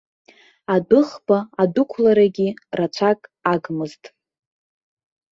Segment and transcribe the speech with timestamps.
[0.73, 3.19] Адәыӷба адәықәларагьы рацәак
[3.51, 4.03] агмызт.